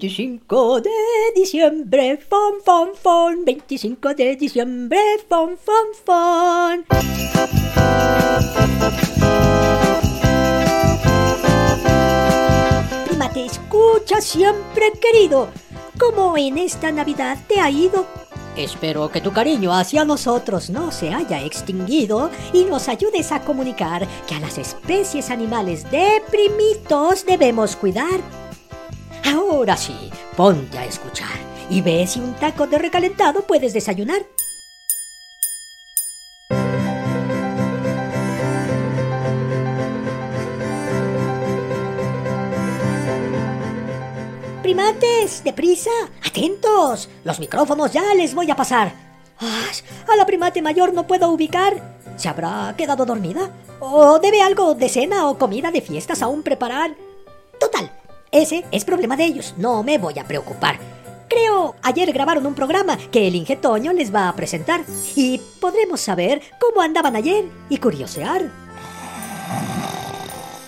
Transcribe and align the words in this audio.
¡25 0.00 0.80
de 0.80 0.90
diciembre! 1.34 2.16
¡Fon, 2.16 2.54
fon, 2.64 2.88
fon! 2.94 3.44
¡25 3.44 4.14
de 4.14 4.34
diciembre! 4.34 4.98
¡Fon, 5.28 5.58
fon, 5.58 5.88
fon! 6.06 6.86
Prima, 13.04 13.30
te 13.30 13.44
escucha 13.44 14.22
siempre, 14.22 14.90
querido. 14.98 15.48
¿Cómo 15.98 16.38
en 16.38 16.56
esta 16.56 16.90
Navidad 16.90 17.36
te 17.46 17.60
ha 17.60 17.68
ido? 17.68 18.06
Espero 18.56 19.10
que 19.10 19.20
tu 19.20 19.32
cariño 19.32 19.70
hacia 19.70 20.06
nosotros 20.06 20.70
no 20.70 20.92
se 20.92 21.12
haya 21.12 21.44
extinguido 21.44 22.30
y 22.54 22.64
nos 22.64 22.88
ayudes 22.88 23.32
a 23.32 23.42
comunicar 23.42 24.08
que 24.26 24.34
a 24.34 24.40
las 24.40 24.56
especies 24.56 25.30
animales 25.30 25.84
deprimidos 25.90 27.26
debemos 27.26 27.76
cuidar. 27.76 28.20
Ahora 29.24 29.76
sí, 29.76 30.10
ponte 30.36 30.78
a 30.78 30.84
escuchar 30.84 31.28
y 31.68 31.80
ve 31.80 32.06
si 32.06 32.20
un 32.20 32.34
taco 32.34 32.66
de 32.66 32.78
recalentado 32.78 33.42
puedes 33.42 33.72
desayunar. 33.72 34.22
Primates, 44.62 45.42
deprisa, 45.42 45.90
atentos. 46.24 47.08
Los 47.24 47.40
micrófonos 47.40 47.92
ya 47.92 48.14
les 48.14 48.34
voy 48.34 48.50
a 48.50 48.56
pasar. 48.56 48.92
¡Ah! 49.40 49.66
A 50.12 50.16
la 50.16 50.26
primate 50.26 50.60
mayor 50.60 50.92
no 50.92 51.06
puedo 51.06 51.30
ubicar. 51.30 51.98
¿Se 52.16 52.28
habrá 52.28 52.74
quedado 52.76 53.06
dormida? 53.06 53.50
¿O 53.80 54.18
debe 54.18 54.42
algo 54.42 54.74
de 54.74 54.88
cena 54.88 55.28
o 55.28 55.38
comida 55.38 55.70
de 55.70 55.80
fiestas 55.80 56.22
aún 56.22 56.42
preparar? 56.42 56.94
Ese 58.32 58.64
es 58.70 58.84
problema 58.84 59.16
de 59.16 59.24
ellos. 59.24 59.54
No 59.56 59.82
me 59.82 59.98
voy 59.98 60.18
a 60.18 60.24
preocupar. 60.24 60.78
Creo 61.28 61.74
ayer 61.82 62.12
grabaron 62.12 62.46
un 62.46 62.54
programa 62.54 62.96
que 62.96 63.26
el 63.26 63.34
Ingetoño 63.34 63.92
les 63.92 64.14
va 64.14 64.28
a 64.28 64.36
presentar 64.36 64.82
y 65.16 65.40
podremos 65.60 66.00
saber 66.00 66.40
cómo 66.60 66.80
andaban 66.80 67.16
ayer 67.16 67.44
y 67.68 67.78
curiosear. 67.78 68.50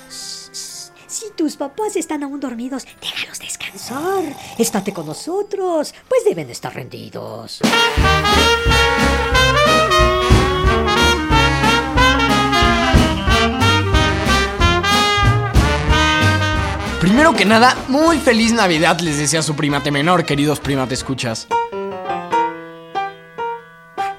Si 0.09 1.31
tus 1.37 1.57
papás 1.57 1.95
están 1.95 2.25
aún 2.25 2.41
dormidos, 2.41 2.87
déjalos 3.01 3.39
descansar. 3.39 4.25
Estate 4.59 4.93
con 4.93 5.07
nosotros, 5.07 5.95
pues 6.09 6.25
deben 6.25 6.51
estar 6.51 6.75
rendidos. 6.75 7.61
Primero 17.13 17.37
que 17.37 17.45
nada, 17.45 17.77
muy 17.89 18.17
feliz 18.17 18.55
Navidad 18.55 18.99
les 19.01 19.19
desea 19.19 19.43
su 19.43 19.55
primate 19.55 19.91
menor, 19.91 20.25
queridos 20.25 20.61
primate 20.61 20.95
escuchas. 20.95 21.47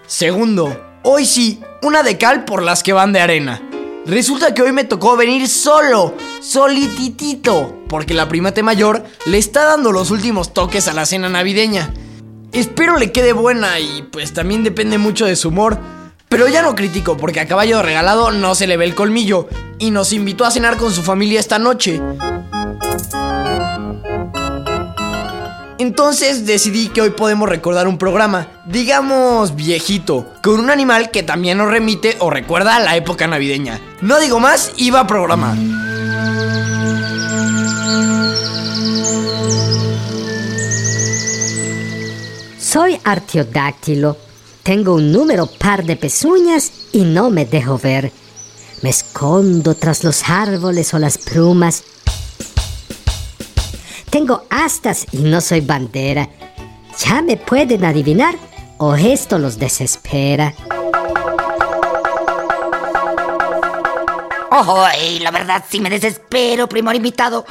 Segundo, 0.06 1.00
hoy 1.02 1.26
sí, 1.26 1.60
una 1.82 2.04
de 2.04 2.20
cal 2.20 2.46
por 2.46 2.62
las 2.62 2.84
que 2.84 2.94
van 2.94 3.12
de 3.12 3.20
arena. 3.20 3.64
Resulta 4.06 4.54
que 4.54 4.62
hoy 4.62 4.74
me 4.74 4.84
tocó 4.84 5.18
venir 5.18 5.48
solo, 5.48 6.14
solititito, 6.40 7.84
porque 7.90 8.14
la 8.14 8.30
primate 8.30 8.62
mayor 8.62 9.04
le 9.26 9.40
está 9.40 9.64
dando 9.64 9.92
los 9.92 10.12
últimos 10.12 10.54
toques 10.54 10.88
a 10.88 10.94
la 10.94 11.08
cena 11.08 11.30
navideña. 11.30 11.92
Espero 12.52 12.98
le 12.98 13.12
quede 13.12 13.34
buena 13.34 13.80
y 13.80 14.04
pues 14.04 14.34
también 14.34 14.64
depende 14.64 15.00
mucho 15.00 15.26
de 15.26 15.36
su 15.36 15.48
humor. 15.48 15.80
Pero 16.30 16.48
ya 16.48 16.62
no 16.62 16.76
critico 16.76 17.18
porque 17.18 17.40
a 17.40 17.48
caballo 17.48 17.82
regalado 17.82 18.32
no 18.32 18.54
se 18.54 18.68
le 18.68 18.78
ve 18.78 18.86
el 18.86 18.94
colmillo 18.94 19.48
y 19.80 19.92
nos 19.92 20.14
invitó 20.14 20.46
a 20.46 20.52
cenar 20.52 20.78
con 20.78 20.92
su 20.92 21.02
familia 21.02 21.40
esta 21.40 21.58
noche. 21.58 22.00
Entonces 25.84 26.46
decidí 26.46 26.88
que 26.88 27.02
hoy 27.02 27.10
podemos 27.10 27.50
recordar 27.50 27.90
un 27.90 27.98
programa, 27.98 28.48
digamos 28.66 29.54
viejito, 29.54 30.32
con 30.42 30.62
un 30.62 30.70
animal 30.70 31.12
que 31.12 31.24
también 31.24 31.58
nos 31.58 31.70
remite 31.70 32.16
o 32.20 32.30
recuerda 32.30 32.78
a 32.78 32.80
la 32.80 32.96
época 32.96 33.28
navideña. 33.28 33.82
No 34.00 34.18
digo 34.22 34.40
más, 34.40 34.72
iba 34.78 35.02
a 35.02 35.08
programar. 35.08 35.58
Soy 42.58 42.98
artiodáctilo. 43.04 44.16
Tengo 44.64 44.96
un 44.96 45.12
número 45.12 45.48
par 45.48 45.84
de 45.84 45.98
pezuñas 45.98 46.72
y 46.94 47.02
no 47.02 47.30
me 47.30 47.46
dejo 47.46 47.78
ver. 47.78 48.14
Me 48.84 48.90
escondo 48.90 49.76
tras 49.76 50.06
los 50.06 50.30
árboles 50.30 50.94
o 50.94 51.00
las 51.00 51.18
plumas. 51.18 51.84
Tengo 54.14 54.46
astas 54.52 55.08
y 55.12 55.24
no 55.24 55.42
soy 55.42 55.62
bandera. 55.62 56.30
¿Ya 57.00 57.24
me 57.24 57.36
pueden 57.36 57.84
adivinar 57.84 58.36
o 58.78 58.94
esto 58.94 59.40
los 59.40 59.58
desespera? 59.58 60.54
Ay, 64.52 65.18
la 65.18 65.32
verdad 65.32 65.66
sí 65.68 65.80
me 65.80 65.90
desespero, 65.90 66.70
primor 66.70 66.94
invitado. 66.94 67.44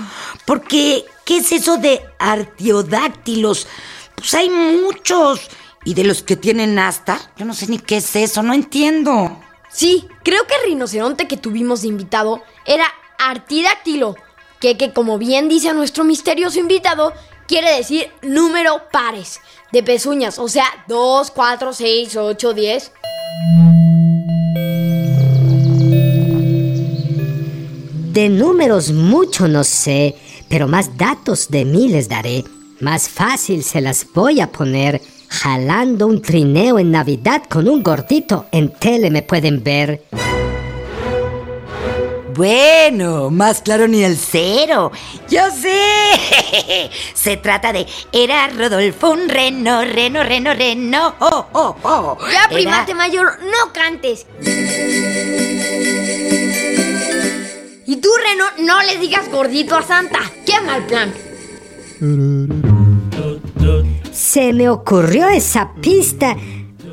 Porque, 0.44 1.04
¿qué 1.24 1.38
es 1.38 1.50
eso 1.50 1.78
de 1.78 2.00
artiodáctilos? 2.20 3.66
Pues 4.14 4.32
hay 4.34 4.48
muchos. 4.48 5.40
Y 5.84 5.94
de 5.94 6.04
los 6.04 6.22
que 6.22 6.36
tienen 6.36 6.78
asta, 6.78 7.18
yo 7.36 7.44
no 7.44 7.54
sé 7.54 7.66
ni 7.66 7.80
qué 7.80 7.96
es 7.96 8.14
eso, 8.14 8.40
no 8.44 8.54
entiendo. 8.54 9.36
Sí, 9.68 10.06
creo 10.22 10.46
que 10.46 10.54
el 10.54 10.70
rinoceronte 10.70 11.26
que 11.26 11.36
tuvimos 11.36 11.82
de 11.82 11.88
invitado 11.88 12.40
era 12.64 12.86
artidáctilo, 13.18 14.14
que, 14.62 14.76
que 14.76 14.92
como 14.92 15.18
bien 15.18 15.48
dice 15.48 15.74
nuestro 15.74 16.04
misterioso 16.04 16.60
invitado, 16.60 17.12
quiere 17.48 17.76
decir 17.76 18.06
número 18.22 18.82
pares 18.92 19.40
de 19.72 19.82
pezuñas, 19.82 20.38
o 20.38 20.48
sea, 20.48 20.66
2, 20.86 21.32
4, 21.32 21.72
6, 21.72 22.16
8, 22.16 22.54
10. 22.54 22.92
De 28.12 28.28
números 28.28 28.92
mucho 28.92 29.48
no 29.48 29.64
sé, 29.64 30.14
pero 30.48 30.68
más 30.68 30.96
datos 30.96 31.48
de 31.50 31.64
mí 31.64 31.88
les 31.88 32.08
daré. 32.08 32.44
Más 32.78 33.08
fácil 33.08 33.64
se 33.64 33.80
las 33.80 34.06
voy 34.14 34.40
a 34.40 34.52
poner. 34.52 35.02
Jalando 35.28 36.06
un 36.06 36.22
trineo 36.22 36.78
en 36.78 36.92
Navidad 36.92 37.42
con 37.48 37.68
un 37.68 37.82
gordito 37.82 38.46
en 38.52 38.70
tele 38.70 39.10
me 39.10 39.22
pueden 39.22 39.64
ver. 39.64 40.04
Bueno, 42.34 43.30
más 43.30 43.60
claro 43.62 43.88
ni 43.88 44.02
el 44.04 44.16
cero. 44.16 44.90
Yo 45.28 45.42
sé. 45.50 46.90
Se 47.14 47.36
trata 47.36 47.72
de 47.72 47.86
era 48.12 48.48
Rodolfo 48.48 49.10
un 49.10 49.28
reno, 49.28 49.82
reno, 49.84 50.22
reno, 50.22 50.54
reno. 50.54 51.14
Oh, 51.18 51.46
oh, 51.52 51.76
oh. 51.82 52.18
Ya, 52.32 52.44
Era- 52.44 52.48
primate 52.48 52.94
mayor, 52.94 53.38
no 53.42 53.72
cantes. 53.72 54.26
Y 57.84 57.96
tú, 57.96 58.08
Reno, 58.24 58.44
no 58.66 58.82
le 58.82 58.96
digas 58.98 59.28
gordito 59.30 59.76
a 59.76 59.82
Santa. 59.82 60.18
¡Qué 60.46 60.58
mal 60.60 60.86
plan! 60.86 61.12
Se 64.12 64.52
me 64.52 64.68
ocurrió 64.70 65.28
esa 65.28 65.74
pista 65.74 66.36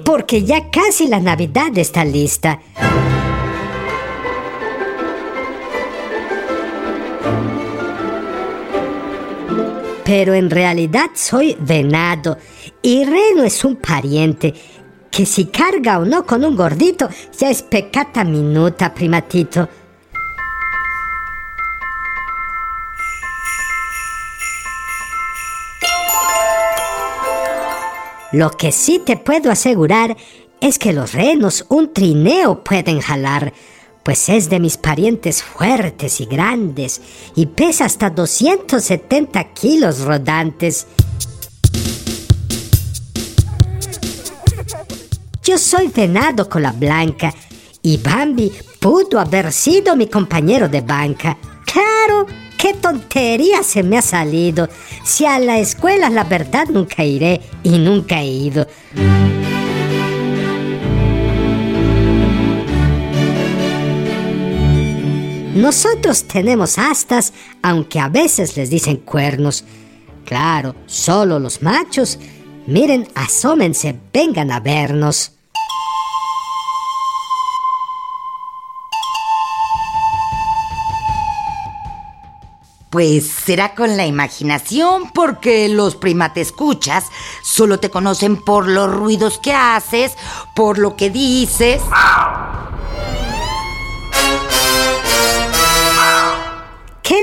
porque 0.04 0.44
ya 0.44 0.70
casi 0.72 1.08
la 1.08 1.20
Navidad 1.20 1.78
está 1.78 2.04
lista. 2.04 2.60
Pero 10.10 10.34
en 10.34 10.50
realidad 10.50 11.12
soy 11.14 11.56
venado 11.60 12.40
y 12.82 13.04
Reno 13.04 13.44
es 13.44 13.64
un 13.64 13.76
pariente 13.76 14.56
que 15.12 15.24
si 15.24 15.46
carga 15.46 16.00
o 16.00 16.04
no 16.04 16.26
con 16.26 16.44
un 16.44 16.56
gordito 16.56 17.08
ya 17.38 17.52
es 17.52 17.62
pecata 17.62 18.24
minuta, 18.24 18.92
primatito. 18.92 19.70
Lo 28.32 28.50
que 28.50 28.72
sí 28.72 29.04
te 29.06 29.16
puedo 29.16 29.52
asegurar 29.52 30.18
es 30.60 30.80
que 30.80 30.92
los 30.92 31.14
renos 31.14 31.68
un 31.70 31.94
trineo 31.94 32.64
pueden 32.64 33.00
jalar, 33.00 33.54
pues 34.04 34.30
es 34.30 34.50
de 34.50 34.60
mis 34.60 34.78
parientes 34.78 35.44
fuertes 35.44 36.22
y 36.22 36.26
grandes 36.26 37.02
y 37.36 37.46
pesa 37.46 37.86
hasta 37.86 38.10
270 38.10 39.44
kilos 39.54 40.02
rodantes. 40.02 40.88
Yo 45.44 45.58
soy 45.58 45.88
venado 45.88 46.48
con 46.48 46.62
la 46.62 46.72
blanca 46.72 47.34
y 47.82 47.98
Bambi 47.98 48.52
pudo 48.80 49.20
haber 49.20 49.52
sido 49.52 49.96
mi 49.96 50.08
compañero 50.08 50.70
de 50.70 50.82
banca. 50.82 51.38
Claro, 51.66 52.28
qué 52.58 52.74
tontería 52.74 53.64
se 53.64 53.84
me 53.84 53.98
ha 53.98 54.02
salido. 54.02 54.70
Si 55.04 55.26
a 55.26 55.40
la 55.40 55.60
escuela 55.60 56.10
la 56.10 56.24
verdad 56.24 56.68
nunca 56.70 57.04
iré 57.04 57.42
y 57.64 57.78
nunca 57.80 58.22
he 58.22 58.28
ido. 58.28 58.68
Nosotros 65.60 66.24
tenemos 66.24 66.78
astas, 66.78 67.34
aunque 67.62 68.00
a 68.00 68.08
veces 68.08 68.56
les 68.56 68.70
dicen 68.70 68.96
cuernos. 68.96 69.66
Claro, 70.24 70.74
solo 70.86 71.38
los 71.38 71.62
machos. 71.62 72.18
Miren, 72.66 73.10
asómense, 73.14 74.00
vengan 74.14 74.52
a 74.52 74.62
vernos. 74.62 75.34
Pues 82.90 83.28
será 83.28 83.76
con 83.76 83.98
la 83.98 84.08
imaginación, 84.08 85.12
porque 85.14 85.68
los 85.68 85.98
primates 85.98 86.48
escuchas 86.48 87.08
solo 87.44 87.82
te 87.82 87.90
conocen 87.90 88.38
por 88.38 88.66
los 88.66 88.90
ruidos 88.90 89.38
que 89.40 89.52
haces, 89.52 90.14
por 90.56 90.78
lo 90.78 90.96
que 90.96 91.10
dices. 91.10 91.82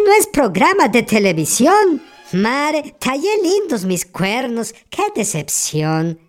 No 0.06 0.12
es 0.12 0.28
programa 0.28 0.86
de 0.86 1.02
televisión? 1.02 2.00
Mare, 2.30 2.94
tallé 3.00 3.28
lindos 3.42 3.84
mis 3.84 4.06
cuernos. 4.06 4.72
¡Qué 4.88 5.02
decepción! 5.16 6.20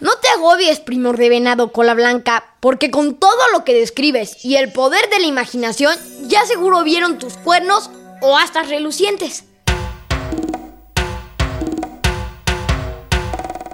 No 0.00 0.12
te 0.22 0.28
agobies, 0.28 0.80
primor 0.80 1.18
de 1.18 1.28
venado 1.28 1.70
cola 1.70 1.92
blanca, 1.92 2.56
porque 2.60 2.90
con 2.90 3.16
todo 3.16 3.38
lo 3.52 3.64
que 3.64 3.74
describes 3.74 4.42
y 4.42 4.56
el 4.56 4.72
poder 4.72 5.10
de 5.10 5.20
la 5.20 5.26
imaginación, 5.26 5.94
ya 6.22 6.46
seguro 6.46 6.82
vieron 6.82 7.18
tus 7.18 7.34
cuernos 7.34 7.90
o 8.22 8.38
astas 8.38 8.70
relucientes. 8.70 9.44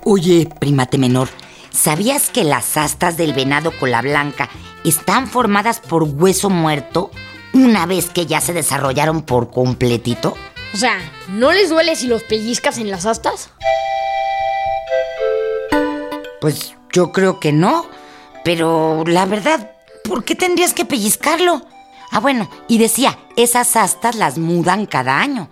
Oye, 0.04 0.48
primate 0.58 0.98
menor, 0.98 1.28
¿sabías 1.70 2.30
que 2.30 2.42
las 2.42 2.76
astas 2.76 3.16
del 3.16 3.32
venado 3.32 3.70
cola 3.78 4.02
blanca 4.02 4.50
están 4.84 5.28
formadas 5.28 5.78
por 5.78 6.02
hueso 6.02 6.50
muerto 6.50 7.12
una 7.56 7.86
vez 7.86 8.10
que 8.10 8.26
ya 8.26 8.40
se 8.40 8.52
desarrollaron 8.52 9.22
por 9.22 9.50
completito? 9.50 10.36
O 10.74 10.76
sea, 10.76 10.98
¿no 11.28 11.52
les 11.52 11.70
duele 11.70 11.96
si 11.96 12.06
los 12.06 12.22
pellizcas 12.22 12.78
en 12.78 12.90
las 12.90 13.06
astas? 13.06 13.50
Pues 16.40 16.74
yo 16.92 17.12
creo 17.12 17.40
que 17.40 17.52
no. 17.52 17.86
Pero 18.44 19.04
la 19.06 19.24
verdad, 19.24 19.72
¿por 20.04 20.24
qué 20.24 20.34
tendrías 20.34 20.74
que 20.74 20.84
pellizcarlo? 20.84 21.62
Ah, 22.12 22.20
bueno, 22.20 22.48
y 22.68 22.78
decía, 22.78 23.18
esas 23.36 23.74
astas 23.74 24.14
las 24.14 24.38
mudan 24.38 24.86
cada 24.86 25.18
año. 25.18 25.48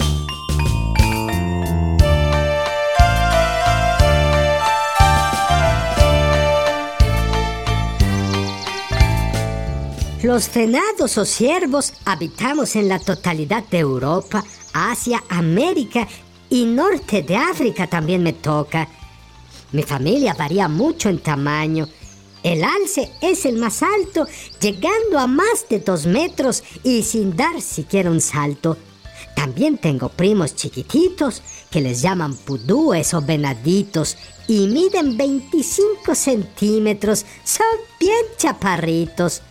Los 10.25 10.51
venados 10.55 11.19
o 11.19 11.27
ciervos 11.27 11.93
habitamos 12.07 12.77
en 12.77 12.89
la 12.89 12.99
totalidad 12.99 13.63
de 13.65 13.81
Europa, 13.81 14.43
Asia, 14.73 15.23
América 15.29 16.09
y 16.49 16.65
norte 16.65 17.21
de 17.21 17.37
África 17.37 17.87
también 17.87 18.23
me 18.23 18.33
toca. 18.33 18.89
Mi 19.73 19.83
familia 19.83 20.33
varía 20.33 20.67
mucho 20.67 21.11
en 21.11 21.19
tamaño. 21.19 21.91
El 22.43 22.65
alce 22.65 23.11
es 23.21 23.45
el 23.45 23.59
más 23.59 23.83
alto, 23.83 24.27
llegando 24.63 25.19
a 25.19 25.27
más 25.27 25.69
de 25.69 25.81
dos 25.81 26.07
metros 26.07 26.65
y 26.83 27.03
sin 27.03 27.37
dar 27.37 27.61
siquiera 27.61 28.11
un 28.11 28.23
salto. 28.23 28.79
También 29.37 29.77
tengo 29.77 30.09
primos 30.09 30.57
chiquititos 30.57 31.43
que 31.71 31.83
les 31.83 32.01
llaman 32.01 32.35
pudúes 32.35 33.13
o 33.13 33.21
venaditos 33.21 34.17
y 34.49 34.69
miden 34.69 35.19
25 35.19 36.15
centímetros. 36.15 37.27
Son 37.45 37.67
bien 38.01 38.25
chaparritos. 38.39 39.43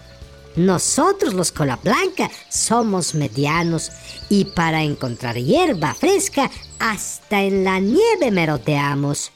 Nosotros 0.55 1.33
los 1.33 1.51
cola 1.51 1.79
blanca 1.81 2.29
somos 2.49 3.15
medianos 3.15 3.91
y 4.29 4.45
para 4.45 4.83
encontrar 4.83 5.35
hierba 5.35 5.95
fresca 5.95 6.51
hasta 6.79 7.41
en 7.41 7.63
la 7.63 7.79
nieve 7.79 8.29
meroteamos. 8.31 9.31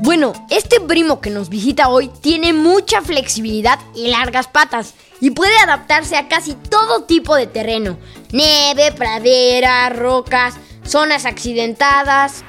Bueno, 0.00 0.32
este 0.48 0.80
primo 0.80 1.20
que 1.20 1.30
nos 1.30 1.50
visita 1.50 1.88
hoy 1.88 2.10
tiene 2.20 2.52
mucha 2.54 3.02
flexibilidad 3.02 3.78
y 3.94 4.08
largas 4.08 4.48
patas 4.48 4.94
y 5.20 5.30
puede 5.30 5.56
adaptarse 5.58 6.16
a 6.16 6.28
casi 6.28 6.54
todo 6.54 7.04
tipo 7.04 7.36
de 7.36 7.46
terreno. 7.46 7.98
Nieve, 8.32 8.92
pradera, 8.92 9.90
rocas, 9.90 10.54
zonas 10.82 11.26
accidentadas. 11.26 12.42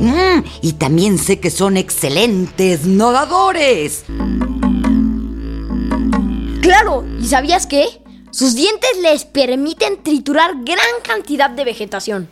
Mm, 0.00 0.44
y 0.62 0.72
también 0.74 1.18
sé 1.18 1.40
que 1.40 1.50
son 1.50 1.76
excelentes 1.76 2.86
nadadores. 2.86 4.04
Claro, 6.60 7.04
¿y 7.20 7.26
sabías 7.26 7.66
qué? 7.66 7.86
Sus 8.30 8.54
dientes 8.54 8.90
les 9.02 9.24
permiten 9.24 10.02
triturar 10.02 10.52
gran 10.64 10.86
cantidad 11.02 11.50
de 11.50 11.64
vegetación. 11.64 12.28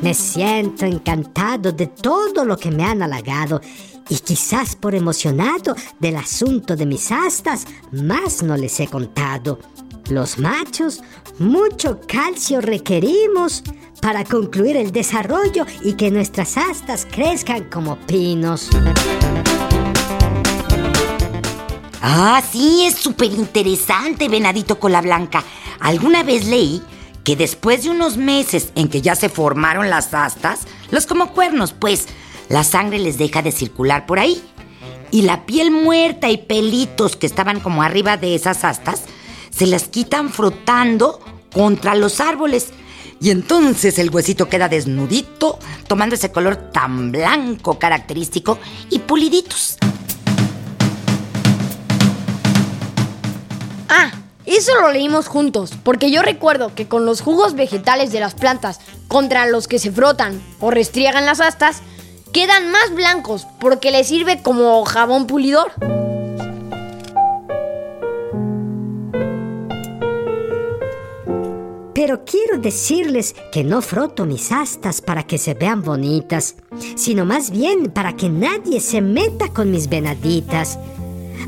Me 0.00 0.14
siento 0.14 0.84
encantado 0.84 1.72
de 1.72 1.88
todo 1.88 2.44
lo 2.44 2.56
que 2.56 2.70
me 2.70 2.84
han 2.84 3.02
halagado 3.02 3.60
y 4.08 4.18
quizás 4.18 4.76
por 4.76 4.94
emocionado 4.94 5.74
del 5.98 6.16
asunto 6.16 6.76
de 6.76 6.86
mis 6.86 7.10
astas, 7.10 7.66
más 7.92 8.42
no 8.42 8.56
les 8.56 8.78
he 8.80 8.86
contado. 8.86 9.58
Los 10.08 10.38
machos 10.38 11.02
mucho 11.38 12.00
calcio 12.06 12.60
requerimos 12.60 13.62
para 14.00 14.24
concluir 14.24 14.76
el 14.76 14.92
desarrollo 14.92 15.66
y 15.82 15.94
que 15.94 16.10
nuestras 16.10 16.56
astas 16.56 17.06
crezcan 17.10 17.64
como 17.64 17.96
pinos. 17.96 18.70
Ah, 22.00 22.40
sí, 22.48 22.84
es 22.86 22.94
súper 22.94 23.32
interesante, 23.32 24.28
venadito 24.28 24.78
cola 24.78 25.00
blanca. 25.00 25.42
Alguna 25.80 26.22
vez 26.22 26.46
leí 26.46 26.80
que 27.24 27.34
después 27.34 27.82
de 27.82 27.90
unos 27.90 28.16
meses 28.16 28.70
en 28.76 28.88
que 28.88 29.02
ya 29.02 29.16
se 29.16 29.28
formaron 29.28 29.90
las 29.90 30.14
astas, 30.14 30.60
los 30.90 31.06
como 31.06 31.32
cuernos, 31.32 31.72
pues, 31.72 32.06
la 32.48 32.64
sangre 32.64 32.98
les 32.98 33.18
deja 33.18 33.42
de 33.42 33.52
circular 33.52 34.06
por 34.06 34.18
ahí. 34.18 34.42
Y 35.10 35.22
la 35.22 35.46
piel 35.46 35.70
muerta 35.70 36.30
y 36.30 36.36
pelitos 36.36 37.16
que 37.16 37.26
estaban 37.26 37.60
como 37.60 37.82
arriba 37.82 38.16
de 38.16 38.34
esas 38.34 38.64
astas, 38.64 39.04
se 39.50 39.66
las 39.66 39.88
quitan 39.88 40.30
frotando 40.30 41.20
contra 41.52 41.94
los 41.94 42.20
árboles. 42.20 42.68
Y 43.20 43.30
entonces 43.30 43.98
el 43.98 44.10
huesito 44.10 44.48
queda 44.48 44.68
desnudito, 44.68 45.58
tomando 45.88 46.14
ese 46.14 46.30
color 46.30 46.56
tan 46.56 47.12
blanco 47.12 47.78
característico 47.78 48.58
y 48.90 48.98
puliditos. 48.98 49.78
Ah, 53.88 54.12
eso 54.44 54.74
lo 54.80 54.92
leímos 54.92 55.28
juntos, 55.28 55.72
porque 55.82 56.10
yo 56.10 56.20
recuerdo 56.20 56.74
que 56.74 56.88
con 56.88 57.06
los 57.06 57.22
jugos 57.22 57.54
vegetales 57.54 58.12
de 58.12 58.20
las 58.20 58.34
plantas 58.34 58.80
contra 59.08 59.46
los 59.46 59.66
que 59.66 59.78
se 59.78 59.90
frotan 59.90 60.42
o 60.60 60.70
restriegan 60.70 61.24
las 61.24 61.40
astas, 61.40 61.82
quedan 62.36 62.70
más 62.70 62.94
blancos 62.94 63.46
porque 63.58 63.90
les 63.90 64.08
sirve 64.08 64.42
como 64.42 64.84
jabón 64.84 65.26
pulidor. 65.26 65.72
Pero 71.94 72.26
quiero 72.26 72.58
decirles 72.58 73.34
que 73.50 73.64
no 73.64 73.80
froto 73.80 74.26
mis 74.26 74.52
astas 74.52 75.00
para 75.00 75.22
que 75.22 75.38
se 75.38 75.54
vean 75.54 75.82
bonitas, 75.82 76.56
sino 76.94 77.24
más 77.24 77.50
bien 77.50 77.90
para 77.90 78.16
que 78.16 78.28
nadie 78.28 78.80
se 78.80 79.00
meta 79.00 79.48
con 79.48 79.70
mis 79.70 79.88
venaditas. 79.88 80.78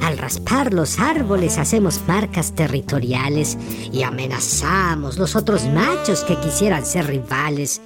Al 0.00 0.16
raspar 0.16 0.72
los 0.72 0.98
árboles 0.98 1.58
hacemos 1.58 2.00
marcas 2.06 2.54
territoriales 2.54 3.58
y 3.92 4.04
amenazamos 4.04 5.18
los 5.18 5.36
otros 5.36 5.66
machos 5.66 6.24
que 6.24 6.36
quisieran 6.36 6.86
ser 6.86 7.08
rivales. 7.08 7.82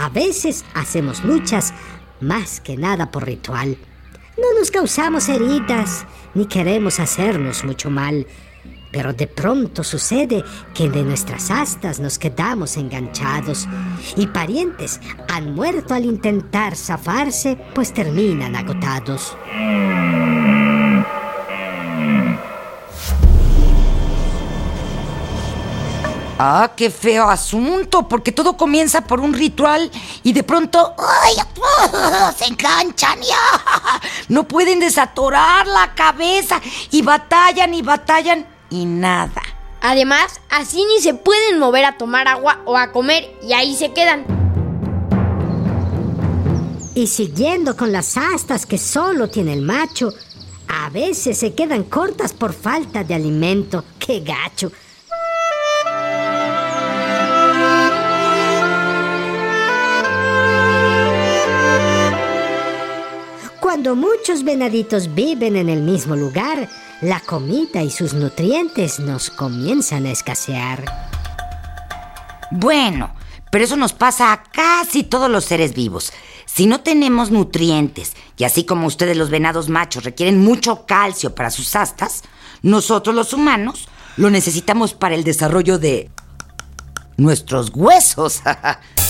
A 0.00 0.08
veces 0.10 0.64
hacemos 0.74 1.24
luchas 1.24 1.72
más 2.20 2.60
que 2.60 2.76
nada 2.76 3.10
por 3.10 3.24
ritual. 3.24 3.76
No 4.36 4.58
nos 4.58 4.70
causamos 4.70 5.28
heridas 5.28 6.04
ni 6.34 6.46
queremos 6.46 7.00
hacernos 7.00 7.64
mucho 7.64 7.90
mal. 7.90 8.26
Pero 8.92 9.12
de 9.12 9.26
pronto 9.26 9.82
sucede 9.82 10.44
que 10.72 10.88
de 10.88 11.02
nuestras 11.02 11.50
astas 11.50 11.98
nos 12.00 12.18
quedamos 12.18 12.76
enganchados 12.76 13.66
y 14.16 14.26
parientes 14.26 15.00
han 15.28 15.54
muerto 15.54 15.92
al 15.92 16.04
intentar 16.04 16.76
zafarse, 16.76 17.58
pues 17.74 17.92
terminan 17.92 18.54
agotados. 18.54 19.36
Ah, 26.38 26.72
qué 26.76 26.90
feo 26.90 27.30
asunto, 27.30 28.06
porque 28.08 28.30
todo 28.30 28.58
comienza 28.58 29.00
por 29.00 29.20
un 29.20 29.32
ritual 29.32 29.90
y 30.22 30.34
de 30.34 30.42
pronto 30.42 30.94
¡ay! 30.98 31.34
se 32.36 32.44
enganchan 32.44 33.20
ya. 33.22 33.36
No 34.28 34.46
pueden 34.46 34.80
desatorar 34.80 35.66
la 35.66 35.94
cabeza 35.94 36.60
y 36.90 37.00
batallan 37.00 37.72
y 37.72 37.80
batallan 37.80 38.46
y 38.68 38.84
nada. 38.84 39.40
Además, 39.80 40.40
así 40.50 40.84
ni 40.84 41.00
se 41.00 41.14
pueden 41.14 41.58
mover 41.58 41.84
a 41.84 41.96
tomar 41.96 42.28
agua 42.28 42.60
o 42.66 42.76
a 42.76 42.92
comer 42.92 43.34
y 43.42 43.52
ahí 43.52 43.74
se 43.74 43.92
quedan. 43.92 44.26
Y 46.94 47.06
siguiendo 47.06 47.76
con 47.76 47.92
las 47.92 48.16
astas 48.16 48.66
que 48.66 48.78
solo 48.78 49.28
tiene 49.28 49.52
el 49.52 49.62
macho, 49.62 50.12
a 50.68 50.90
veces 50.90 51.38
se 51.38 51.54
quedan 51.54 51.84
cortas 51.84 52.32
por 52.32 52.52
falta 52.52 53.04
de 53.04 53.14
alimento. 53.14 53.84
¡Qué 53.98 54.20
gacho! 54.20 54.72
Cuando 63.86 64.08
muchos 64.08 64.42
venaditos 64.42 65.14
viven 65.14 65.54
en 65.54 65.68
el 65.68 65.80
mismo 65.80 66.16
lugar, 66.16 66.68
la 67.02 67.20
comida 67.20 67.84
y 67.84 67.90
sus 67.92 68.14
nutrientes 68.14 68.98
nos 68.98 69.30
comienzan 69.30 70.06
a 70.06 70.10
escasear. 70.10 70.84
Bueno, 72.50 73.14
pero 73.52 73.62
eso 73.64 73.76
nos 73.76 73.92
pasa 73.92 74.32
a 74.32 74.42
casi 74.42 75.04
todos 75.04 75.30
los 75.30 75.44
seres 75.44 75.72
vivos. 75.72 76.12
Si 76.46 76.66
no 76.66 76.80
tenemos 76.80 77.30
nutrientes, 77.30 78.14
y 78.36 78.42
así 78.42 78.64
como 78.64 78.88
ustedes 78.88 79.16
los 79.16 79.30
venados 79.30 79.68
machos 79.68 80.02
requieren 80.02 80.40
mucho 80.40 80.84
calcio 80.84 81.36
para 81.36 81.52
sus 81.52 81.76
astas, 81.76 82.24
nosotros 82.62 83.14
los 83.14 83.32
humanos 83.34 83.88
lo 84.16 84.30
necesitamos 84.30 84.94
para 84.94 85.14
el 85.14 85.22
desarrollo 85.22 85.78
de 85.78 86.10
nuestros 87.16 87.70
huesos. 87.72 88.42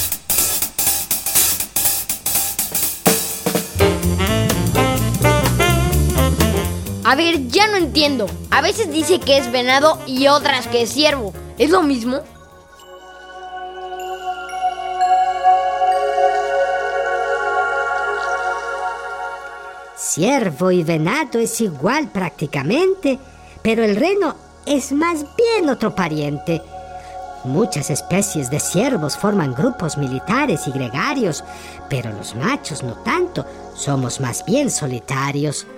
A 7.08 7.14
ver, 7.14 7.46
ya 7.46 7.68
no 7.68 7.76
entiendo. 7.76 8.26
A 8.50 8.60
veces 8.60 8.90
dice 8.90 9.20
que 9.20 9.38
es 9.38 9.52
venado 9.52 9.96
y 10.08 10.26
otras 10.26 10.66
que 10.66 10.82
es 10.82 10.92
ciervo. 10.92 11.32
¿Es 11.56 11.70
lo 11.70 11.84
mismo? 11.84 12.18
Ciervo 19.96 20.72
y 20.72 20.82
venado 20.82 21.38
es 21.38 21.60
igual 21.60 22.08
prácticamente, 22.08 23.20
pero 23.62 23.84
el 23.84 23.94
reno 23.94 24.34
es 24.66 24.90
más 24.90 25.24
bien 25.36 25.70
otro 25.70 25.94
pariente. 25.94 26.60
Muchas 27.44 27.88
especies 27.90 28.50
de 28.50 28.58
ciervos 28.58 29.16
forman 29.16 29.54
grupos 29.54 29.96
militares 29.96 30.66
y 30.66 30.72
gregarios, 30.72 31.44
pero 31.88 32.10
los 32.12 32.34
machos 32.34 32.82
no 32.82 32.94
tanto, 33.04 33.46
somos 33.76 34.18
más 34.18 34.44
bien 34.44 34.72
solitarios. 34.72 35.68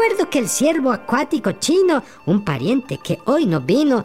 Recuerdo 0.00 0.30
que 0.30 0.38
el 0.38 0.48
ciervo 0.48 0.92
acuático 0.92 1.50
chino, 1.50 2.04
un 2.24 2.44
pariente 2.44 2.98
que 2.98 3.18
hoy 3.24 3.46
no 3.46 3.60
vino, 3.60 4.04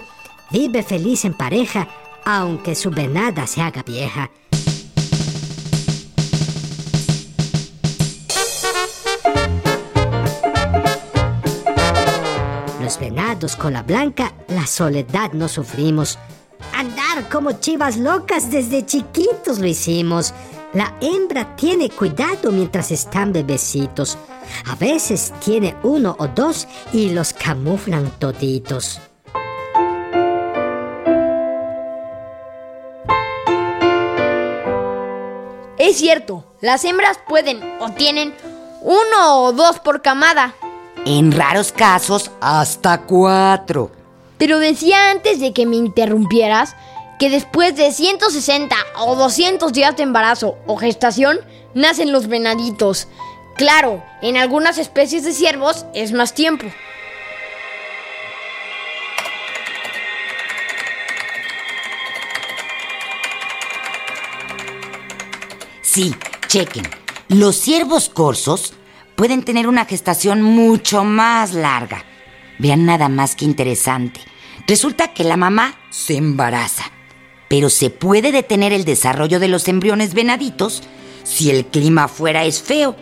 vive 0.50 0.82
feliz 0.82 1.24
en 1.24 1.36
pareja, 1.36 1.88
aunque 2.26 2.74
su 2.74 2.90
venada 2.90 3.46
se 3.46 3.62
haga 3.62 3.84
vieja. 3.84 4.32
Los 12.82 13.00
venados 13.00 13.56
con 13.56 13.74
la 13.74 13.84
blanca, 13.84 14.34
la 14.48 14.66
soledad 14.66 15.34
no 15.34 15.48
sufrimos. 15.48 16.18
Andar 16.76 17.30
como 17.30 17.52
chivas 17.52 17.98
locas 17.98 18.50
desde 18.50 18.84
chiquitos 18.84 19.60
lo 19.60 19.68
hicimos. 19.68 20.34
La 20.74 20.92
hembra 21.01 21.56
tiene 21.56 21.88
cuidado 21.92 22.51
mientras 22.51 22.89
están 22.89 23.32
bebecitos. 23.32 24.18
A 24.65 24.75
veces 24.75 25.32
tiene 25.46 25.75
uno 25.84 26.15
o 26.18 26.27
dos 26.27 26.68
y 26.92 27.12
los 27.12 27.32
camuflan 27.32 28.10
toditos. 28.18 29.00
Es 35.77 35.98
cierto, 35.98 36.44
las 36.60 36.84
hembras 36.86 37.20
pueden 37.27 37.62
o 37.80 37.92
tienen 37.92 38.34
uno 38.82 39.44
o 39.44 39.53
dos 39.53 39.80
por 39.80 40.01
camada. 40.01 40.56
En 41.06 41.32
raros 41.32 41.72
casos, 41.72 42.32
hasta 42.42 43.01
cuatro. 43.01 43.92
Pero 44.39 44.58
decía 44.58 45.12
antes 45.12 45.39
de 45.39 45.53
que 45.53 45.68
me 45.68 45.75
interrumpieras 45.75 46.75
que 47.24 47.30
después 47.30 47.74
de 47.77 47.89
160 47.89 48.75
o 48.98 49.15
200 49.15 49.72
días 49.72 49.96
de 49.96 50.03
embarazo 50.03 50.58
o 50.68 50.75
gestación 50.75 51.39
nacen 51.74 52.12
los 52.12 52.27
venaditos. 52.27 53.08
Claro, 53.56 54.03
en 54.22 54.36
algunas 54.36 54.77
especies 54.77 55.24
de 55.24 55.32
ciervos 55.32 55.86
es 55.94 56.12
más 56.12 56.34
tiempo. 56.34 56.65
Sí, 65.82 66.13
chequen. 66.48 66.89
Los 67.30 67.56
ciervos 67.56 68.10
corsos 68.10 68.74
pueden 69.15 69.46
tener 69.46 69.70
una 69.70 69.86
gestación 69.86 70.42
mucho 70.42 71.06
más 71.06 71.53
larga. 71.53 72.03
Vean 72.60 72.86
nada 72.86 73.08
más 73.08 73.38
que 73.38 73.46
interesante. 73.46 74.20
Resulta 74.68 75.13
que 75.13 75.24
la 75.24 75.38
mamá 75.38 75.77
se 75.89 76.18
embaraza, 76.18 76.84
pero 77.54 77.70
se 77.70 77.92
puede 77.92 78.32
detener 78.32 78.74
el 78.74 78.84
desarrollo 78.84 79.40
de 79.40 79.48
los 79.48 79.68
embriones 79.68 80.16
venaditos 80.16 80.82
si 81.22 81.52
el 81.52 81.68
clima 81.68 82.06
afuera 82.06 82.46
es 82.46 82.64
feo. 82.64 82.96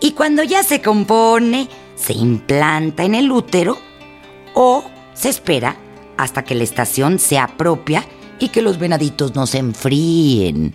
Y 0.00 0.10
cuando 0.10 0.42
ya 0.42 0.64
se 0.64 0.82
compone, 0.82 1.68
se 1.94 2.12
implanta 2.12 3.04
en 3.04 3.14
el 3.14 3.30
útero 3.30 3.78
o 4.54 4.82
se 5.14 5.28
espera 5.28 5.76
hasta 6.16 6.42
que 6.42 6.56
la 6.56 6.64
estación 6.64 7.20
sea 7.20 7.56
propia 7.56 8.04
y 8.40 8.48
que 8.48 8.60
los 8.60 8.80
venaditos 8.80 9.36
no 9.36 9.46
se 9.46 9.58
enfríen. 9.58 10.74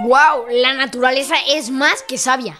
¡Wow! 0.00 0.48
La 0.50 0.74
naturaleza 0.74 1.36
es 1.48 1.70
más 1.70 2.02
que 2.06 2.18
sabia. 2.18 2.58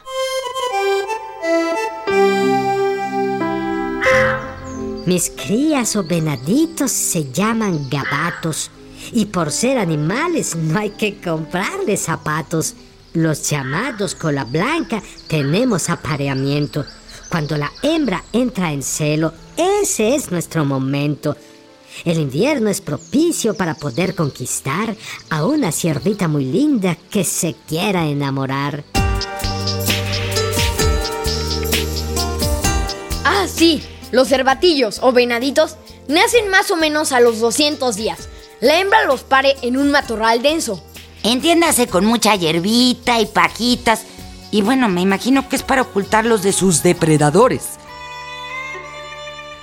Mis 5.09 5.31
crías 5.31 5.97
o 5.97 6.05
venaditos 6.05 6.93
se 6.93 7.33
llaman 7.33 7.88
gabatos 7.88 8.71
y 9.11 9.25
por 9.25 9.50
ser 9.50 9.79
animales 9.79 10.55
no 10.55 10.79
hay 10.79 10.91
que 10.91 11.19
comprarles 11.19 12.03
zapatos. 12.03 12.75
Los 13.15 13.49
llamados 13.49 14.15
cola 14.15 14.45
blanca 14.45 15.03
tenemos 15.27 15.88
apareamiento. 15.88 16.85
Cuando 17.31 17.57
la 17.57 17.73
hembra 17.83 18.23
entra 18.35 18.71
en 18.71 18.83
celo, 18.83 19.33
ese 19.57 20.15
es 20.15 20.31
nuestro 20.31 20.67
momento. 20.67 21.38
El 22.05 22.19
invierno 22.19 22.69
es 22.69 22.83
propicio 22.83 23.55
para 23.55 23.77
poder 23.77 24.15
conquistar 24.15 24.95
a 25.31 25.47
una 25.47 25.73
ciervita 25.73 26.29
muy 26.29 26.45
linda 26.45 26.99
que 27.11 27.25
se 27.25 27.57
quiera 27.67 28.07
enamorar. 28.07 28.85
Ah, 33.25 33.47
sí, 33.49 33.81
los 34.11 34.29
cervatillos 34.29 35.00
o 35.03 35.12
venaditos 35.12 35.77
nacen 36.09 36.49
más 36.49 36.71
o 36.71 36.77
menos 36.77 37.12
a 37.12 37.21
los 37.21 37.41
200 37.41 37.97
días. 37.97 38.29
La 38.61 38.81
hembra 38.81 39.05
los 39.05 39.23
pare 39.23 39.57
en 39.62 39.77
un 39.77 39.91
matorral 39.91 40.43
denso. 40.43 40.83
Entiéndase 41.23 41.87
con 41.87 42.05
mucha 42.05 42.35
hierbita 42.35 43.21
y 43.21 43.27
pajitas. 43.27 44.05
Y 44.50 44.62
bueno, 44.62 44.88
me 44.88 45.00
imagino 45.00 45.49
que 45.49 45.57
es 45.57 45.62
para 45.62 45.83
ocultarlos 45.83 46.43
de 46.43 46.53
sus 46.53 46.83
depredadores. 46.83 47.79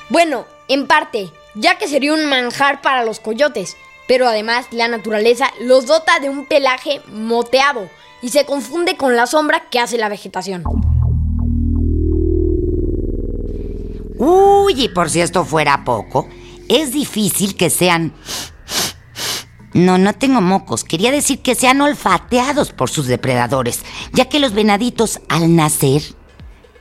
Bueno, 0.09 0.45
en 0.67 0.85
parte, 0.87 1.31
ya 1.55 1.77
que 1.77 1.87
sería 1.87 2.13
un 2.13 2.25
manjar 2.25 2.81
para 2.81 3.03
los 3.03 3.19
coyotes. 3.19 3.75
Pero 4.07 4.27
además 4.27 4.67
la 4.71 4.87
naturaleza 4.87 5.51
los 5.59 5.87
dota 5.87 6.19
de 6.19 6.29
un 6.29 6.45
pelaje 6.45 7.01
moteado 7.07 7.89
y 8.21 8.29
se 8.29 8.45
confunde 8.45 8.97
con 8.97 9.15
la 9.15 9.25
sombra 9.25 9.67
que 9.69 9.79
hace 9.79 9.97
la 9.97 10.09
vegetación. 10.09 10.63
Uy, 14.17 14.85
y 14.85 14.89
por 14.89 15.09
si 15.09 15.21
esto 15.21 15.45
fuera 15.45 15.83
poco, 15.83 16.27
es 16.69 16.91
difícil 16.91 17.55
que 17.55 17.69
sean... 17.69 18.13
No, 19.73 19.97
no 19.97 20.13
tengo 20.13 20.39
mocos. 20.39 20.85
Quería 20.85 21.11
decir 21.11 21.41
que 21.41 21.53
sean 21.53 21.81
olfateados 21.81 22.71
por 22.71 22.89
sus 22.89 23.07
depredadores, 23.07 23.81
ya 24.13 24.29
que 24.29 24.39
los 24.39 24.53
venaditos 24.53 25.19
al 25.27 25.53
nacer 25.53 26.01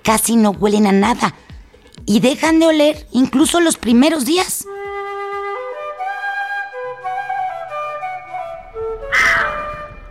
casi 0.03 0.37
no 0.37 0.51
huelen 0.51 0.87
a 0.87 0.93
nada 0.93 1.35
y 2.07 2.21
dejan 2.21 2.61
de 2.61 2.67
oler 2.67 3.09
incluso 3.11 3.61
los 3.61 3.77
primeros 3.77 4.25
días. 4.25 4.67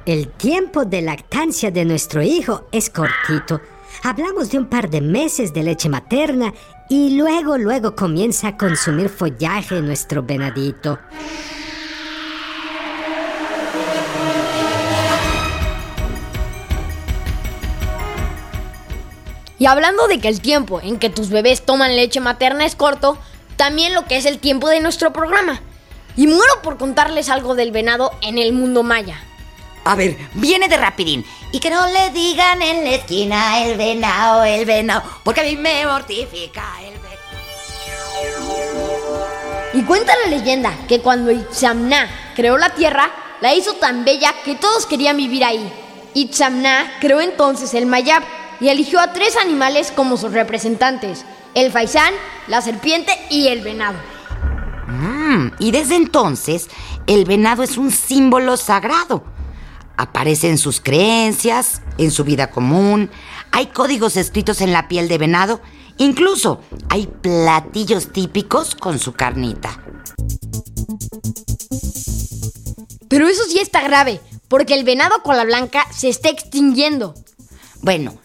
El 0.05 0.27
tiempo 0.33 0.83
de 0.83 1.01
lactancia 1.01 1.71
de 1.71 1.85
nuestro 1.85 2.21
hijo 2.21 2.67
es 2.73 2.89
cortito. 2.89 3.61
Hablamos 4.03 4.49
de 4.49 4.57
un 4.57 4.65
par 4.65 4.89
de 4.89 4.99
meses 4.99 5.53
de 5.53 5.63
leche 5.63 5.87
materna 5.87 6.53
y 6.95 7.09
luego, 7.17 7.57
luego 7.57 7.95
comienza 7.95 8.49
a 8.49 8.55
consumir 8.55 9.09
follaje 9.09 9.81
nuestro 9.81 10.21
venadito. 10.21 10.99
Y 19.57 19.65
hablando 19.65 20.07
de 20.07 20.19
que 20.19 20.27
el 20.27 20.39
tiempo 20.39 20.81
en 20.83 20.99
que 20.99 21.09
tus 21.09 21.31
bebés 21.31 21.65
toman 21.65 21.95
leche 21.95 22.19
materna 22.19 22.63
es 22.63 22.75
corto, 22.75 23.17
también 23.55 23.95
lo 23.95 24.05
que 24.05 24.17
es 24.17 24.27
el 24.27 24.37
tiempo 24.37 24.69
de 24.69 24.79
nuestro 24.79 25.11
programa. 25.13 25.61
Y 26.15 26.27
muero 26.27 26.61
por 26.61 26.77
contarles 26.77 27.29
algo 27.29 27.55
del 27.55 27.71
venado 27.71 28.11
en 28.21 28.37
el 28.37 28.53
mundo 28.53 28.83
maya. 28.83 29.19
A 29.85 29.95
ver, 29.95 30.17
viene 30.33 30.67
de 30.67 30.77
rapidín. 30.77 31.25
Y 31.51 31.59
que 31.59 31.69
no 31.69 31.85
le 31.87 32.09
digan 32.11 32.61
en 32.61 32.83
la 32.83 32.91
esquina 32.91 33.63
el 33.63 33.77
venado, 33.77 34.43
el 34.43 34.65
venado, 34.65 35.03
porque 35.23 35.41
a 35.41 35.43
mí 35.43 35.55
me 35.55 35.85
mortifica 35.85 36.63
el. 36.81 36.93
Y 39.73 39.81
cuenta 39.83 40.13
la 40.23 40.29
leyenda 40.29 40.71
que 40.87 41.01
cuando 41.01 41.31
Itzamna 41.31 42.07
creó 42.35 42.59
la 42.59 42.69
tierra, 42.75 43.09
la 43.41 43.55
hizo 43.55 43.73
tan 43.73 44.05
bella 44.05 44.31
que 44.45 44.53
todos 44.53 44.85
querían 44.85 45.17
vivir 45.17 45.43
ahí. 45.43 45.73
Itzamna 46.13 46.93
creó 47.01 47.21
entonces 47.21 47.73
el 47.73 47.87
Mayab 47.87 48.21
y 48.59 48.69
eligió 48.69 48.99
a 48.99 49.13
tres 49.13 49.35
animales 49.35 49.91
como 49.91 50.15
sus 50.15 50.31
representantes: 50.31 51.25
el 51.55 51.71
faisán, 51.71 52.13
la 52.47 52.61
serpiente 52.61 53.13
y 53.31 53.47
el 53.47 53.61
venado. 53.61 53.97
Mm, 54.87 55.53
y 55.57 55.71
desde 55.71 55.95
entonces, 55.95 56.69
el 57.07 57.25
venado 57.25 57.63
es 57.63 57.75
un 57.77 57.89
símbolo 57.89 58.57
sagrado. 58.57 59.23
Aparece 59.97 60.49
en 60.49 60.57
sus 60.57 60.81
creencias, 60.81 61.81
en 61.97 62.11
su 62.11 62.23
vida 62.23 62.49
común. 62.49 63.09
Hay 63.51 63.67
códigos 63.67 64.17
escritos 64.17 64.61
en 64.61 64.73
la 64.73 64.87
piel 64.87 65.07
de 65.07 65.17
venado. 65.17 65.61
Incluso 65.97 66.61
hay 66.89 67.07
platillos 67.07 68.11
típicos 68.11 68.75
con 68.75 68.99
su 68.99 69.13
carnita. 69.13 69.79
Pero 73.07 73.27
eso 73.27 73.43
sí 73.47 73.59
está 73.59 73.81
grave, 73.83 74.19
porque 74.47 74.73
el 74.73 74.83
venado 74.83 75.21
cola 75.21 75.43
blanca 75.43 75.85
se 75.95 76.09
está 76.09 76.29
extinguiendo. 76.29 77.13
Bueno, 77.81 78.15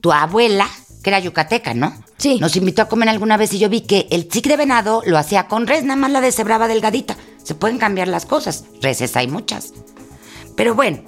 tu 0.00 0.12
abuela, 0.12 0.68
que 1.02 1.10
era 1.10 1.18
yucateca, 1.18 1.74
¿no? 1.74 1.92
Sí. 2.18 2.38
Nos 2.40 2.54
invitó 2.54 2.82
a 2.82 2.88
comer 2.88 3.08
alguna 3.08 3.36
vez 3.36 3.52
y 3.54 3.58
yo 3.58 3.68
vi 3.68 3.80
que 3.80 4.06
el 4.10 4.28
chic 4.28 4.46
de 4.46 4.56
venado 4.56 5.02
lo 5.06 5.18
hacía 5.18 5.48
con 5.48 5.66
res, 5.66 5.82
nada 5.82 5.96
más 5.96 6.12
la 6.12 6.20
deshebraba 6.20 6.68
delgadita. 6.68 7.16
Se 7.42 7.54
pueden 7.54 7.78
cambiar 7.78 8.08
las 8.08 8.26
cosas. 8.26 8.64
Reses 8.82 9.16
hay 9.16 9.26
muchas. 9.26 9.72
Pero 10.58 10.74
bueno, 10.74 10.98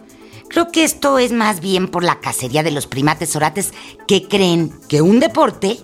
creo 0.49 0.71
que 0.71 0.85
esto 0.85 1.19
es 1.19 1.33
más 1.33 1.61
bien 1.61 1.89
por 1.89 2.05
la 2.05 2.21
cacería 2.21 2.63
de 2.63 2.71
los 2.71 2.87
primates 2.87 3.35
orates 3.35 3.75
que 4.07 4.29
creen 4.29 4.73
que 4.89 5.03
un 5.03 5.19
deporte 5.19 5.77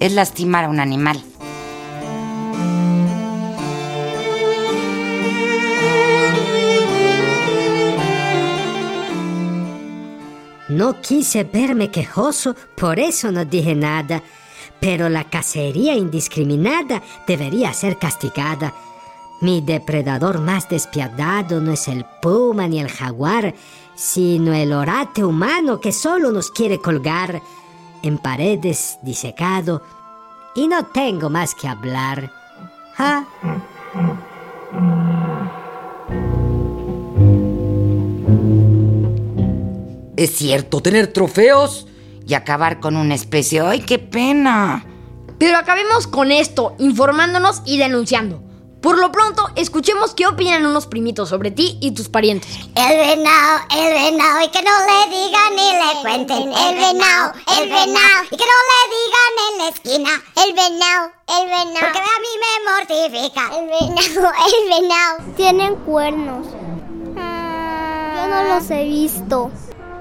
es 0.00 0.12
lastimar 0.12 0.66
a 0.66 0.68
un 0.68 0.78
animal. 0.78 1.24
No 10.68 11.00
quise 11.00 11.44
verme 11.44 11.90
quejoso, 11.90 12.54
por 12.76 12.98
eso 12.98 13.32
no 13.32 13.46
dije 13.46 13.74
nada. 13.74 14.22
Pero 14.78 15.08
la 15.08 15.24
cacería 15.24 15.94
indiscriminada 15.94 17.02
debería 17.26 17.72
ser 17.72 17.98
castigada. 17.98 18.74
Mi 19.40 19.60
depredador 19.60 20.40
más 20.40 20.68
despiadado 20.68 21.60
no 21.60 21.72
es 21.72 21.88
el 21.88 22.06
puma 22.22 22.68
ni 22.68 22.80
el 22.80 22.88
jaguar, 22.88 23.54
sino 23.94 24.54
el 24.54 24.72
orate 24.72 25.22
humano 25.24 25.78
que 25.78 25.92
solo 25.92 26.32
nos 26.32 26.50
quiere 26.50 26.80
colgar 26.80 27.42
en 28.02 28.18
paredes 28.18 28.98
disecado. 29.02 29.82
Y 30.54 30.68
no 30.68 30.86
tengo 30.86 31.28
más 31.28 31.54
que 31.54 31.68
hablar. 31.68 32.32
¿Ah? 32.96 33.24
Es 40.16 40.34
cierto, 40.34 40.80
tener 40.80 41.12
trofeos 41.12 41.86
y 42.26 42.32
acabar 42.32 42.80
con 42.80 42.96
una 42.96 43.14
especie. 43.14 43.60
¡Ay, 43.60 43.80
qué 43.80 43.98
pena! 43.98 44.86
Pero 45.38 45.58
acabemos 45.58 46.06
con 46.06 46.32
esto, 46.32 46.74
informándonos 46.78 47.60
y 47.66 47.76
denunciando. 47.76 48.45
Por 48.86 48.98
lo 48.98 49.10
pronto, 49.10 49.50
escuchemos 49.56 50.14
qué 50.14 50.28
opinan 50.28 50.64
unos 50.64 50.86
primitos 50.86 51.30
sobre 51.30 51.50
ti 51.50 51.76
y 51.80 51.90
tus 51.90 52.08
parientes. 52.08 52.56
El 52.76 52.96
venado, 52.96 53.58
el 53.76 53.92
venado, 53.92 54.44
y 54.44 54.48
que 54.48 54.62
no 54.62 54.70
le 54.86 55.10
digan 55.10 55.56
ni 55.56 55.72
le 55.72 56.02
cuenten. 56.02 56.52
El 56.52 56.74
venado, 56.76 57.32
el 57.58 57.68
venado, 57.68 58.24
y 58.30 58.36
que 58.36 58.44
no 58.44 58.58
le 58.70 58.80
digan 58.94 59.32
en 59.42 59.58
la 59.58 59.68
esquina. 59.70 60.10
El 60.36 60.52
venado, 60.54 61.10
el 61.26 61.46
venado, 61.48 61.80
porque 61.80 61.98
a 61.98 62.20
mí 62.22 62.32
me 62.44 62.52
mortifica. 62.70 63.44
El 63.58 63.66
venado, 63.66 64.32
el 64.46 64.82
venado. 64.82 65.34
Tienen 65.36 65.74
cuernos. 65.84 66.46
Yo 67.16 68.28
no 68.28 68.54
los 68.54 68.70
he 68.70 68.84
visto. 68.84 69.50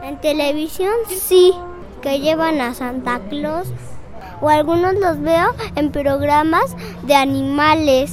En 0.03 0.21
televisión 0.21 0.93
sí, 1.09 1.55
que 2.03 2.19
llevan 2.19 2.61
a 2.61 2.75
Santa 2.75 3.19
Claus. 3.31 3.67
O 4.41 4.49
algunos 4.49 4.93
los 4.93 5.19
veo 5.21 5.55
en 5.75 5.91
programas 5.91 6.75
de 7.01 7.15
animales. 7.15 8.11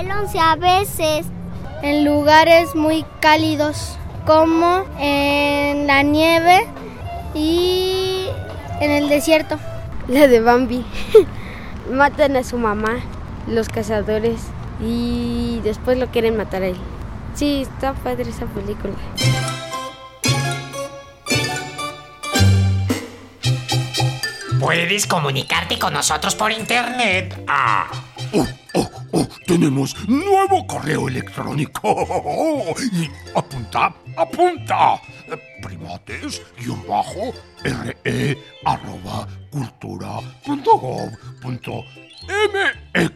El 0.00 0.12
11 0.12 0.38
a 0.38 0.54
veces. 0.54 1.26
En 1.82 2.04
lugares 2.04 2.74
muy 2.74 3.04
cálidos, 3.20 3.98
como 4.26 4.84
en 4.98 5.86
la 5.86 6.02
nieve 6.02 6.66
y 7.34 8.26
en 8.80 8.90
el 8.90 9.08
desierto. 9.08 9.58
La 10.06 10.28
de 10.28 10.40
Bambi. 10.40 10.84
Matan 11.90 12.36
a 12.36 12.44
su 12.44 12.58
mamá, 12.58 13.00
los 13.46 13.68
cazadores, 13.68 14.40
y 14.80 15.60
después 15.64 15.98
lo 15.98 16.08
quieren 16.08 16.36
matar 16.36 16.62
a 16.62 16.66
él. 16.68 16.76
Sí, 17.34 17.62
está 17.62 17.94
padre 17.94 18.30
esa 18.30 18.46
película. 18.46 18.94
Puedes 24.60 25.06
comunicarte 25.06 25.78
con 25.78 25.92
nosotros 25.92 26.34
por 26.34 26.52
internet. 26.52 27.42
Ah. 27.48 28.07
Oh, 29.12 29.26
tenemos 29.46 29.96
nuevo 30.08 30.66
correo 30.66 31.08
electrónico. 31.08 32.74
Y 32.92 33.10
apunta, 33.34 33.94
apunta. 34.16 35.00
Primates, 35.62 36.42
guion 36.58 36.86
bajo, 36.86 37.32
re, 37.62 38.38
arroba, 38.64 39.26
cultura, 39.50 40.20
punto. 40.44 41.84
¡Ay! 42.94 43.10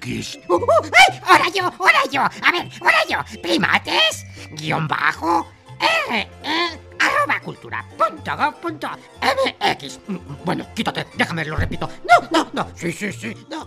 ¡Ahora 1.24 1.48
yo! 1.55 1.64
¡Ahora 1.78 2.02
yo! 2.11 2.22
A 2.22 2.52
ver, 2.52 2.68
ahora 2.81 2.98
yo. 3.09 3.40
Primates, 3.42 4.26
guion 4.52 4.88
bajo, 4.88 5.46
re, 6.09 6.28
arroba 6.98 7.40
cultura 7.40 7.85
punto 7.96 8.37
gov 8.37 8.55
punto 8.61 8.88
mx. 9.20 10.00
Bueno, 10.44 10.66
quítate, 10.74 11.07
déjame, 11.14 11.44
lo 11.44 11.57
repito. 11.57 11.88
No, 12.09 12.28
no, 12.31 12.50
no. 12.52 12.68
Sí, 12.74 12.92
sí, 12.92 13.12
sí, 13.12 13.37
no. 13.50 13.66